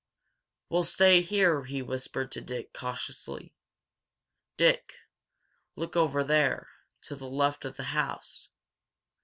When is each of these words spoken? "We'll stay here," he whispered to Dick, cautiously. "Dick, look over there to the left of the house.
"We'll 0.69 0.83
stay 0.83 1.21
here," 1.21 1.65
he 1.65 1.83
whispered 1.83 2.31
to 2.31 2.41
Dick, 2.41 2.73
cautiously. 2.73 3.53
"Dick, 4.57 4.95
look 5.75 5.95
over 5.95 6.23
there 6.23 6.71
to 7.03 7.15
the 7.15 7.29
left 7.29 7.65
of 7.65 7.77
the 7.77 7.83
house. 7.93 8.49